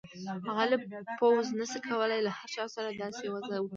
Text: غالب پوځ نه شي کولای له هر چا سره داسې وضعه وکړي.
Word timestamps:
غالب 0.55 0.81
پوځ 1.19 1.45
نه 1.59 1.65
شي 1.71 1.79
کولای 1.89 2.19
له 2.25 2.31
هر 2.37 2.49
چا 2.55 2.63
سره 2.75 2.89
داسې 3.01 3.23
وضعه 3.33 3.57
وکړي. 3.61 3.69